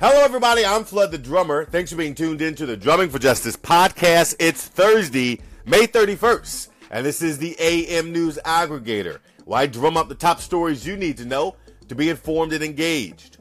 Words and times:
everybody. 0.00 0.64
I'm 0.64 0.84
Flood 0.84 1.10
the 1.10 1.18
Drummer. 1.18 1.64
Thanks 1.64 1.90
for 1.90 1.96
being 1.96 2.14
tuned 2.14 2.40
in 2.40 2.54
to 2.56 2.66
the 2.66 2.76
Drumming 2.76 3.10
for 3.10 3.18
Justice 3.18 3.56
podcast. 3.56 4.36
It's 4.38 4.64
Thursday, 4.64 5.40
May 5.64 5.86
31st, 5.86 6.68
and 6.90 7.04
this 7.04 7.22
is 7.22 7.38
the 7.38 7.56
AM 7.58 8.12
News 8.12 8.38
Aggregator, 8.44 9.18
where 9.44 9.60
I 9.60 9.66
drum 9.66 9.96
up 9.96 10.08
the 10.08 10.14
top 10.14 10.40
stories 10.40 10.86
you 10.86 10.96
need 10.96 11.16
to 11.16 11.24
know 11.24 11.56
to 11.88 11.96
be 11.96 12.10
informed 12.10 12.52
and 12.52 12.62
engaged. 12.62 13.38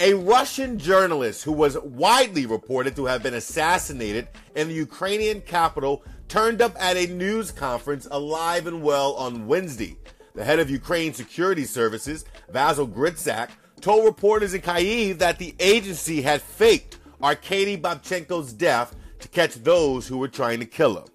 A 0.00 0.14
Russian 0.14 0.78
journalist 0.78 1.44
who 1.44 1.52
was 1.52 1.76
widely 1.78 2.46
reported 2.46 2.96
to 2.96 3.04
have 3.04 3.22
been 3.22 3.34
assassinated 3.34 4.28
in 4.54 4.68
the 4.68 4.74
Ukrainian 4.74 5.42
capital 5.42 6.02
turned 6.28 6.62
up 6.62 6.74
at 6.80 6.96
a 6.96 7.08
news 7.08 7.50
conference 7.50 8.08
alive 8.10 8.66
and 8.66 8.82
well 8.82 9.14
on 9.14 9.46
Wednesday. 9.46 9.98
The 10.34 10.44
head 10.44 10.60
of 10.60 10.70
Ukraine 10.70 11.12
Security 11.12 11.64
Services, 11.64 12.24
Vasyl 12.50 12.90
Gritsak, 12.90 13.50
told 13.80 14.04
reporters 14.04 14.54
in 14.54 14.60
Kyiv 14.60 15.18
that 15.18 15.38
the 15.38 15.54
agency 15.58 16.22
had 16.22 16.42
faked 16.42 16.98
Arkady 17.22 17.76
Babchenko's 17.76 18.52
death 18.52 18.94
to 19.20 19.28
catch 19.28 19.54
those 19.54 20.06
who 20.06 20.18
were 20.18 20.28
trying 20.28 20.60
to 20.60 20.66
kill 20.66 20.98
him. 20.98 21.08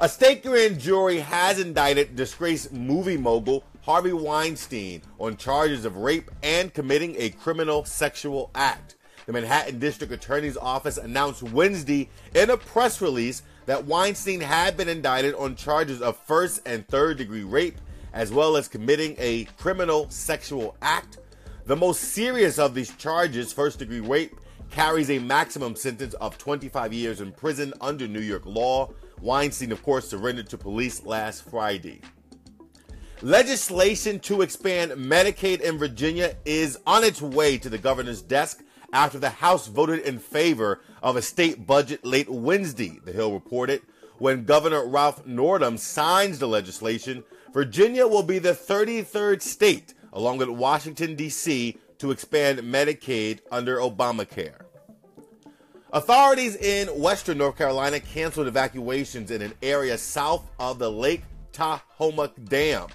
A 0.00 0.08
state 0.08 0.42
grand 0.42 0.78
jury 0.78 1.18
has 1.18 1.58
indicted 1.58 2.16
disgraced 2.16 2.72
movie 2.72 3.16
mogul 3.16 3.64
Harvey 3.82 4.12
Weinstein 4.12 5.02
on 5.18 5.36
charges 5.36 5.84
of 5.84 5.96
rape 5.96 6.30
and 6.42 6.72
committing 6.72 7.16
a 7.18 7.30
criminal 7.30 7.84
sexual 7.84 8.50
act. 8.54 8.96
The 9.26 9.32
Manhattan 9.32 9.78
District 9.78 10.12
Attorney's 10.12 10.56
Office 10.56 10.98
announced 10.98 11.42
Wednesday 11.42 12.08
in 12.34 12.50
a 12.50 12.56
press 12.56 13.00
release 13.00 13.42
that 13.66 13.84
Weinstein 13.84 14.40
had 14.40 14.76
been 14.76 14.88
indicted 14.88 15.34
on 15.34 15.56
charges 15.56 16.00
of 16.00 16.16
first 16.16 16.60
and 16.64 16.86
third 16.88 17.18
degree 17.18 17.44
rape 17.44 17.78
as 18.12 18.32
well 18.32 18.56
as 18.56 18.68
committing 18.68 19.14
a 19.18 19.44
criminal 19.56 20.08
sexual 20.10 20.76
act. 20.82 21.18
The 21.66 21.76
most 21.76 22.00
serious 22.00 22.58
of 22.58 22.74
these 22.74 22.94
charges, 22.96 23.52
first 23.52 23.78
degree 23.78 24.00
rape, 24.00 24.34
carries 24.70 25.10
a 25.10 25.18
maximum 25.18 25.76
sentence 25.76 26.14
of 26.14 26.38
25 26.38 26.92
years 26.92 27.20
in 27.20 27.32
prison 27.32 27.72
under 27.80 28.06
New 28.06 28.20
York 28.20 28.46
law. 28.46 28.90
Weinstein, 29.20 29.72
of 29.72 29.82
course, 29.82 30.08
surrendered 30.08 30.48
to 30.50 30.58
police 30.58 31.04
last 31.04 31.48
Friday. 31.48 32.00
Legislation 33.20 34.20
to 34.20 34.42
expand 34.42 34.92
Medicaid 34.92 35.60
in 35.60 35.76
Virginia 35.76 36.36
is 36.44 36.78
on 36.86 37.02
its 37.02 37.20
way 37.20 37.58
to 37.58 37.68
the 37.68 37.78
governor's 37.78 38.22
desk 38.22 38.62
after 38.92 39.18
the 39.18 39.28
House 39.28 39.66
voted 39.66 40.00
in 40.00 40.18
favor 40.18 40.80
of 41.02 41.16
a 41.16 41.22
state 41.22 41.66
budget 41.66 42.04
late 42.04 42.28
Wednesday, 42.28 42.98
the 43.04 43.12
Hill 43.12 43.32
reported. 43.32 43.82
When 44.18 44.44
Governor 44.44 44.86
Ralph 44.86 45.26
Northam 45.26 45.78
signs 45.78 46.38
the 46.38 46.48
legislation, 46.48 47.24
Virginia 47.52 48.06
will 48.06 48.22
be 48.22 48.38
the 48.38 48.52
33rd 48.52 49.40
state, 49.40 49.94
along 50.12 50.38
with 50.38 50.48
Washington, 50.48 51.14
D.C., 51.14 51.76
to 51.98 52.10
expand 52.10 52.60
Medicaid 52.60 53.40
under 53.50 53.78
Obamacare. 53.78 54.60
Authorities 55.92 56.54
in 56.56 56.88
western 57.00 57.38
North 57.38 57.56
Carolina 57.56 57.98
canceled 57.98 58.46
evacuations 58.46 59.30
in 59.30 59.40
an 59.40 59.54
area 59.62 59.96
south 59.96 60.50
of 60.58 60.78
the 60.78 60.90
Lake 60.90 61.22
Tahoma 61.52 62.30
Dam, 62.44 62.88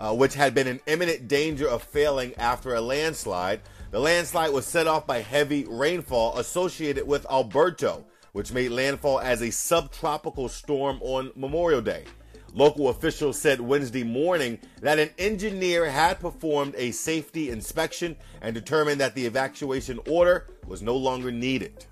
uh, 0.00 0.12
which 0.14 0.34
had 0.34 0.54
been 0.54 0.66
in 0.66 0.80
imminent 0.86 1.28
danger 1.28 1.68
of 1.68 1.82
failing 1.82 2.34
after 2.34 2.74
a 2.74 2.80
landslide. 2.80 3.60
The 3.92 4.00
landslide 4.00 4.52
was 4.52 4.66
set 4.66 4.88
off 4.88 5.06
by 5.06 5.20
heavy 5.20 5.64
rainfall 5.68 6.38
associated 6.38 7.06
with 7.06 7.24
Alberto, 7.30 8.04
which 8.32 8.52
made 8.52 8.72
landfall 8.72 9.20
as 9.20 9.42
a 9.42 9.50
subtropical 9.50 10.48
storm 10.48 11.00
on 11.02 11.30
Memorial 11.36 11.80
Day. 11.80 12.04
Local 12.52 12.88
officials 12.88 13.38
said 13.38 13.60
Wednesday 13.60 14.02
morning 14.02 14.58
that 14.80 14.98
an 14.98 15.10
engineer 15.18 15.88
had 15.88 16.18
performed 16.18 16.74
a 16.76 16.90
safety 16.90 17.50
inspection 17.50 18.16
and 18.40 18.52
determined 18.54 19.00
that 19.00 19.14
the 19.14 19.26
evacuation 19.26 20.00
order 20.08 20.48
was 20.66 20.82
no 20.82 20.96
longer 20.96 21.30
needed. 21.30 21.86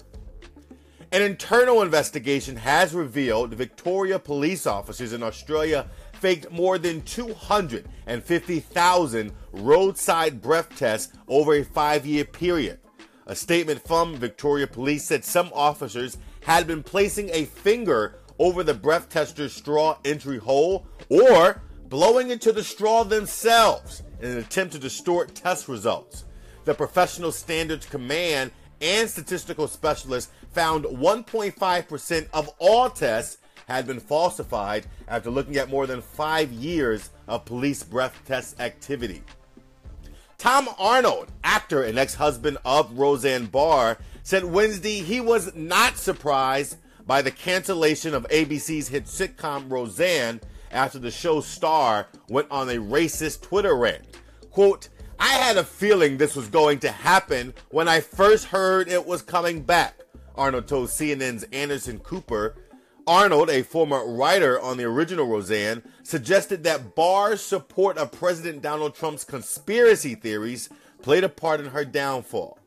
An 1.10 1.22
internal 1.22 1.80
investigation 1.82 2.56
has 2.56 2.92
revealed 2.92 3.54
Victoria 3.54 4.18
police 4.18 4.66
officers 4.66 5.14
in 5.14 5.22
Australia 5.22 5.86
faked 6.12 6.50
more 6.50 6.76
than 6.76 7.00
250,000 7.02 9.32
roadside 9.52 10.42
breath 10.42 10.76
tests 10.76 11.16
over 11.28 11.54
a 11.54 11.64
five 11.64 12.04
year 12.04 12.24
period. 12.24 12.80
A 13.26 13.36
statement 13.36 13.86
from 13.86 14.16
Victoria 14.16 14.66
Police 14.66 15.04
said 15.04 15.24
some 15.24 15.52
officers 15.54 16.18
had 16.42 16.66
been 16.66 16.82
placing 16.82 17.30
a 17.30 17.44
finger 17.44 18.18
over 18.38 18.62
the 18.62 18.74
breath 18.74 19.08
tester's 19.08 19.52
straw 19.52 19.96
entry 20.04 20.38
hole 20.38 20.86
or 21.08 21.62
blowing 21.88 22.30
into 22.30 22.52
the 22.52 22.62
straw 22.62 23.02
themselves 23.04 24.02
in 24.20 24.30
an 24.30 24.38
attempt 24.38 24.72
to 24.72 24.78
distort 24.78 25.34
test 25.34 25.68
results. 25.68 26.24
The 26.64 26.74
Professional 26.74 27.32
Standards 27.32 27.86
Command 27.86 28.50
and 28.80 29.08
statistical 29.08 29.68
specialists 29.68 30.32
found 30.52 30.84
1.5% 30.84 32.28
of 32.32 32.50
all 32.58 32.90
tests 32.90 33.38
had 33.66 33.86
been 33.86 34.00
falsified 34.00 34.86
after 35.08 35.30
looking 35.30 35.56
at 35.56 35.68
more 35.68 35.86
than 35.86 36.00
five 36.00 36.50
years 36.52 37.10
of 37.26 37.44
police 37.44 37.82
breath 37.82 38.14
test 38.26 38.60
activity. 38.60 39.22
Tom 40.38 40.68
Arnold, 40.78 41.32
actor 41.42 41.82
and 41.82 41.98
ex 41.98 42.14
husband 42.14 42.58
of 42.64 42.96
Roseanne 42.96 43.46
Barr, 43.46 43.98
said 44.22 44.44
Wednesday 44.44 45.00
he 45.00 45.20
was 45.20 45.54
not 45.54 45.96
surprised 45.96 46.76
by 47.08 47.22
the 47.22 47.30
cancellation 47.30 48.14
of 48.14 48.28
ABC's 48.28 48.88
hit 48.88 49.06
sitcom 49.06 49.70
Roseanne 49.70 50.42
after 50.70 50.98
the 50.98 51.10
show's 51.10 51.46
star 51.46 52.06
went 52.28 52.46
on 52.50 52.68
a 52.68 52.74
racist 52.74 53.40
Twitter 53.40 53.74
rant. 53.74 54.04
Quote, 54.50 54.90
I 55.18 55.28
had 55.28 55.56
a 55.56 55.64
feeling 55.64 56.18
this 56.18 56.36
was 56.36 56.48
going 56.48 56.80
to 56.80 56.92
happen 56.92 57.54
when 57.70 57.88
I 57.88 58.00
first 58.00 58.44
heard 58.44 58.88
it 58.88 59.06
was 59.06 59.22
coming 59.22 59.62
back, 59.62 60.02
Arnold 60.36 60.68
told 60.68 60.90
CNN's 60.90 61.44
Anderson 61.44 61.98
Cooper. 61.98 62.54
Arnold, 63.06 63.48
a 63.48 63.62
former 63.62 64.06
writer 64.06 64.60
on 64.60 64.76
the 64.76 64.84
original 64.84 65.26
Roseanne, 65.26 65.82
suggested 66.02 66.62
that 66.64 66.94
Barr's 66.94 67.40
support 67.40 67.96
of 67.96 68.12
President 68.12 68.60
Donald 68.60 68.94
Trump's 68.94 69.24
conspiracy 69.24 70.14
theories 70.14 70.68
played 71.00 71.24
a 71.24 71.30
part 71.30 71.58
in 71.58 71.70
her 71.70 71.86
downfall. 71.86 72.58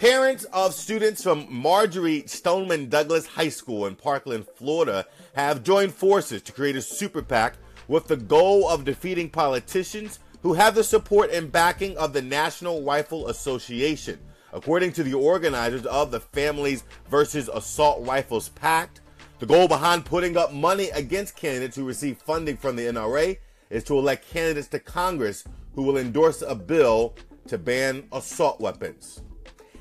Parents 0.00 0.44
of 0.52 0.74
students 0.74 1.24
from 1.24 1.48
Marjory 1.50 2.22
Stoneman 2.28 2.88
Douglas 2.88 3.26
High 3.26 3.48
School 3.48 3.84
in 3.84 3.96
Parkland, 3.96 4.46
Florida, 4.54 5.04
have 5.34 5.64
joined 5.64 5.92
forces 5.92 6.40
to 6.42 6.52
create 6.52 6.76
a 6.76 6.82
super 6.82 7.20
PAC 7.20 7.56
with 7.88 8.06
the 8.06 8.16
goal 8.16 8.68
of 8.68 8.84
defeating 8.84 9.28
politicians 9.28 10.20
who 10.40 10.52
have 10.52 10.76
the 10.76 10.84
support 10.84 11.32
and 11.32 11.50
backing 11.50 11.98
of 11.98 12.12
the 12.12 12.22
National 12.22 12.84
Rifle 12.84 13.26
Association. 13.26 14.20
According 14.52 14.92
to 14.92 15.02
the 15.02 15.14
organizers 15.14 15.84
of 15.86 16.12
the 16.12 16.20
Families 16.20 16.84
versus 17.10 17.50
Assault 17.52 18.06
Rifles 18.06 18.50
PAC, 18.50 19.00
the 19.40 19.46
goal 19.46 19.66
behind 19.66 20.04
putting 20.04 20.36
up 20.36 20.52
money 20.52 20.90
against 20.90 21.34
candidates 21.34 21.74
who 21.74 21.84
receive 21.84 22.18
funding 22.18 22.56
from 22.56 22.76
the 22.76 22.84
NRA 22.84 23.36
is 23.68 23.82
to 23.82 23.98
elect 23.98 24.30
candidates 24.30 24.68
to 24.68 24.78
Congress 24.78 25.42
who 25.74 25.82
will 25.82 25.98
endorse 25.98 26.40
a 26.40 26.54
bill 26.54 27.16
to 27.48 27.58
ban 27.58 28.06
assault 28.12 28.60
weapons. 28.60 29.22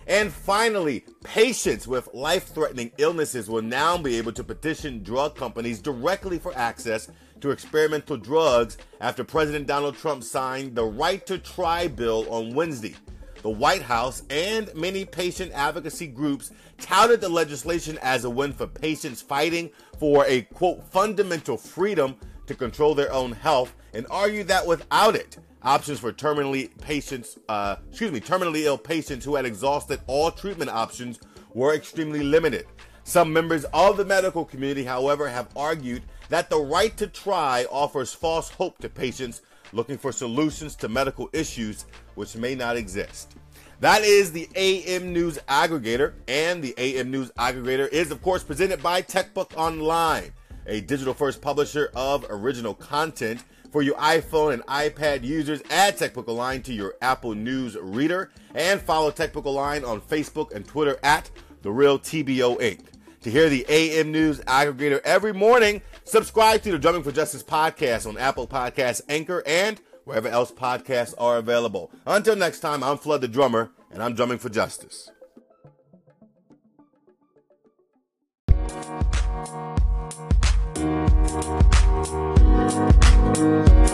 And 0.07 0.31
finally, 0.31 1.03
patients 1.25 1.85
with 1.85 2.07
life 2.13 2.47
threatening 2.47 2.91
illnesses 2.97 3.49
will 3.49 3.61
now 3.61 3.97
be 3.97 4.17
able 4.17 4.31
to 4.33 4.43
petition 4.43 5.03
drug 5.03 5.35
companies 5.35 5.81
directly 5.81 6.39
for 6.39 6.57
access 6.57 7.09
to 7.41 7.51
experimental 7.51 8.15
drugs 8.15 8.77
after 9.01 9.25
President 9.25 9.67
Donald 9.67 9.97
Trump 9.97 10.23
signed 10.23 10.75
the 10.75 10.85
Right 10.85 11.25
to 11.27 11.37
Try 11.37 11.89
bill 11.89 12.25
on 12.29 12.55
Wednesday. 12.55 12.95
The 13.41 13.49
White 13.49 13.81
House 13.81 14.23
and 14.29 14.73
many 14.73 15.03
patient 15.03 15.51
advocacy 15.53 16.07
groups 16.07 16.51
touted 16.79 17.19
the 17.19 17.29
legislation 17.29 17.99
as 18.01 18.23
a 18.23 18.29
win 18.29 18.53
for 18.53 18.65
patients 18.65 19.21
fighting 19.21 19.69
for 19.99 20.25
a 20.25 20.43
quote 20.53 20.85
fundamental 20.85 21.57
freedom 21.57 22.15
to 22.45 22.55
control 22.55 22.95
their 22.95 23.11
own 23.11 23.33
health 23.33 23.75
and 23.93 24.07
argued 24.09 24.47
that 24.47 24.65
without 24.65 25.15
it, 25.15 25.37
options 25.63 25.99
for 25.99 26.11
terminally 26.11 26.69
patients, 26.81 27.37
uh, 27.49 27.77
excuse 27.89 28.11
me, 28.11 28.19
terminally 28.19 28.63
ill 28.63 28.77
patients 28.77 29.25
who 29.25 29.35
had 29.35 29.45
exhausted 29.45 29.99
all 30.07 30.31
treatment 30.31 30.69
options 30.69 31.19
were 31.53 31.73
extremely 31.73 32.23
limited. 32.23 32.65
Some 33.03 33.31
members 33.31 33.65
of 33.73 33.97
the 33.97 34.05
medical 34.05 34.45
community, 34.45 34.83
however, 34.83 35.29
have 35.29 35.49
argued 35.55 36.03
that 36.29 36.49
the 36.49 36.57
right 36.57 36.95
to 36.97 37.07
try 37.07 37.65
offers 37.71 38.13
false 38.13 38.49
hope 38.49 38.77
to 38.79 38.89
patients 38.89 39.41
looking 39.73 39.97
for 39.97 40.11
solutions 40.11 40.75
to 40.75 40.89
medical 40.89 41.29
issues 41.33 41.85
which 42.15 42.35
may 42.35 42.55
not 42.55 42.77
exist. 42.77 43.35
That 43.79 44.03
is 44.03 44.31
the 44.31 44.49
AM 44.55 45.13
News 45.13 45.37
Aggregator, 45.47 46.13
and 46.27 46.63
the 46.63 46.73
AM 46.77 47.11
News 47.11 47.31
Aggregator 47.37 47.87
is, 47.89 48.09
of 48.09 48.21
course, 48.23 48.43
presented 48.43 48.81
by 48.81 49.03
TechBook 49.03 49.55
Online, 49.55 50.33
a 50.65 50.81
digital 50.81 51.13
first 51.13 51.41
publisher 51.41 51.91
of 51.95 52.25
original 52.29 52.73
content 52.73 53.43
for 53.71 53.81
your 53.81 53.95
iPhone 53.95 54.53
and 54.53 54.65
iPad 54.65 55.23
users, 55.23 55.61
add 55.69 56.01
Online 56.27 56.61
to 56.63 56.73
your 56.73 56.95
Apple 57.01 57.35
News 57.35 57.77
reader 57.79 58.31
and 58.55 58.81
follow 58.81 59.11
Online 59.11 59.83
on 59.83 60.01
Facebook 60.01 60.53
and 60.53 60.67
Twitter 60.67 60.97
at 61.03 61.29
The 61.61 61.71
Real 61.71 61.99
TBO 61.99 62.59
Inc. 62.59 62.81
To 63.21 63.31
hear 63.31 63.49
the 63.49 63.65
AM 63.67 64.11
News 64.11 64.39
aggregator 64.41 65.01
every 65.03 65.33
morning, 65.33 65.81
subscribe 66.03 66.61
to 66.63 66.71
the 66.71 66.79
Drumming 66.79 67.03
for 67.03 67.11
Justice 67.11 67.43
podcast 67.43 68.07
on 68.07 68.17
Apple 68.17 68.47
Podcasts, 68.47 69.01
Anchor, 69.09 69.43
and 69.45 69.81
wherever 70.05 70.27
else 70.27 70.51
podcasts 70.51 71.13
are 71.17 71.37
available. 71.37 71.91
Until 72.05 72.35
next 72.35 72.61
time, 72.61 72.83
I'm 72.83 72.97
Flood 72.97 73.21
the 73.21 73.27
Drummer, 73.27 73.71
and 73.91 74.01
I'm 74.01 74.15
drumming 74.15 74.37
for 74.37 74.49
justice. 74.49 75.09
Thank 80.77 82.11
you. 82.11 82.36
Thank 83.37 83.69
you. 83.69 83.86